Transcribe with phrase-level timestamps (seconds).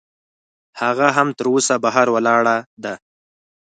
[0.81, 2.93] هغه هم تراوسه بهر ولاړه ده.